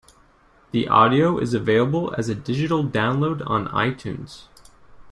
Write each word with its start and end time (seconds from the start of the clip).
The 0.71 0.87
audio 0.87 1.37
is 1.37 1.53
available 1.53 2.11
as 2.17 2.27
a 2.27 2.33
digital 2.33 2.83
download 2.83 3.47
on 3.47 3.67
iTunes. 3.67 4.45